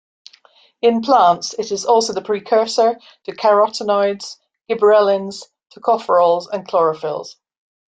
In 0.81 1.01
plants 1.01 1.53
it 1.59 1.71
is 1.71 1.85
also 1.85 2.11
the 2.11 2.23
precursor 2.23 2.97
to 3.25 3.35
carotenoids, 3.35 4.37
gibberellins, 4.67 5.43
tocopherols, 5.75 6.47
and 6.51 6.67
chlorophylls. 6.67 7.35